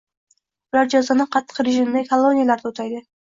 Ular 0.73 0.89
jazoni 0.93 1.27
qattiq 1.35 1.59
rejimdagi 1.67 2.09
koloniyalarda 2.15 2.73
o‘taydi 2.73 3.05